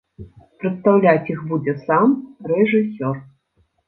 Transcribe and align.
Прадстаўляць 0.61 1.29
іх 1.33 1.43
будзе 1.51 1.75
сам 1.81 2.07
рэжысёр. 2.53 3.15